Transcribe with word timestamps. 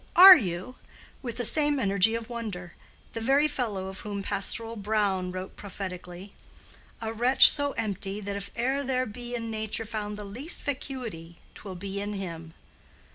are 0.15 0.35
you?" 0.35 0.77
with 1.21 1.37
the 1.37 1.45
same 1.45 1.77
energy 1.79 2.15
of 2.15 2.27
wonder: 2.27 2.73
the 3.13 3.21
very 3.21 3.47
fellow 3.47 3.85
of 3.85 3.99
whom 3.99 4.23
pastoral 4.23 4.75
Browne 4.75 5.31
wrote 5.31 5.55
prophetically, 5.55 6.33
"A 7.01 7.13
wretch 7.13 7.51
so 7.51 7.73
empty 7.73 8.19
that 8.19 8.35
if 8.35 8.49
e'er 8.57 8.83
there 8.83 9.05
be 9.05 9.35
In 9.35 9.51
nature 9.51 9.85
found 9.85 10.17
the 10.17 10.23
least 10.23 10.63
vacuity 10.63 11.37
'Twill 11.53 11.75
be 11.75 12.01
in 12.01 12.13
him." 12.13 12.55